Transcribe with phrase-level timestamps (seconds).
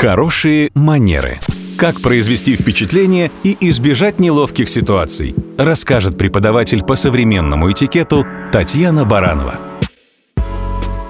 [0.00, 1.36] Хорошие манеры.
[1.76, 9.60] Как произвести впечатление и избежать неловких ситуаций, расскажет преподаватель по современному этикету Татьяна Баранова.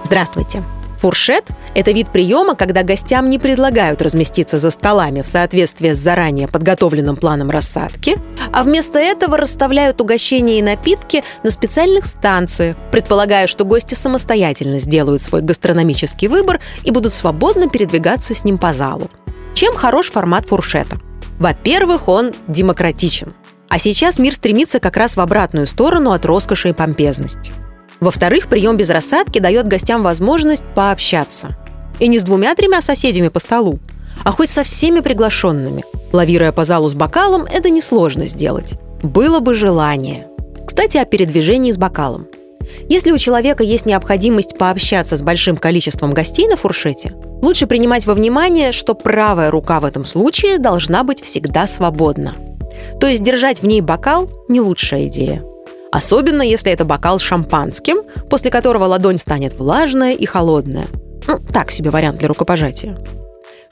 [0.02, 0.64] Здравствуйте.
[1.00, 6.46] Фуршет– это вид приема, когда гостям не предлагают разместиться за столами в соответствии с заранее
[6.46, 8.18] подготовленным планом рассадки,
[8.52, 15.22] а вместо этого расставляют угощения и напитки на специальных станциях, предполагая, что гости самостоятельно сделают
[15.22, 19.10] свой гастрономический выбор и будут свободно передвигаться с ним по залу.
[19.54, 20.98] Чем хорош формат фуршета?
[21.38, 23.32] Во-первых, он демократичен.
[23.70, 27.54] А сейчас мир стремится как раз в обратную сторону от роскоши и помпезности–
[28.00, 31.56] во-вторых, прием без рассадки дает гостям возможность пообщаться.
[31.98, 33.78] И не с двумя-тремя соседями по столу,
[34.24, 35.84] а хоть со всеми приглашенными.
[36.12, 38.74] Лавируя по залу с бокалом, это несложно сделать.
[39.02, 40.26] Было бы желание.
[40.66, 42.26] Кстати, о передвижении с бокалом.
[42.88, 48.14] Если у человека есть необходимость пообщаться с большим количеством гостей на фуршете, лучше принимать во
[48.14, 52.34] внимание, что правая рука в этом случае должна быть всегда свободна.
[53.00, 55.42] То есть держать в ней бокал– не лучшая идея.
[55.92, 60.86] Особенно, если это бокал с шампанским, после которого ладонь станет влажная и холодная.
[61.26, 62.96] Ну, так себе вариант для рукопожатия.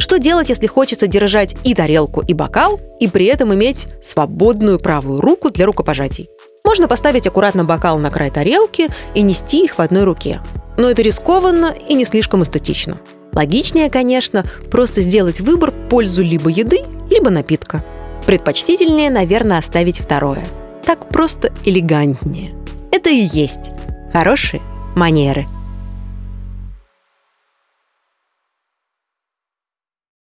[0.00, 5.20] Что делать, если хочется держать и тарелку, и бокал, и при этом иметь свободную правую
[5.20, 6.28] руку для рукопожатий?
[6.64, 10.40] Можно поставить аккуратно бокал на край тарелки и нести их в одной руке.
[10.76, 13.00] Но это рискованно и не слишком эстетично.
[13.32, 17.84] Логичнее, конечно, просто сделать выбор в пользу либо еды, либо напитка.
[18.26, 20.46] Предпочтительнее, наверное, оставить второе–
[20.88, 22.52] так просто элегантнее.
[22.90, 23.72] Это и есть
[24.10, 24.62] хорошие
[24.96, 25.46] манеры–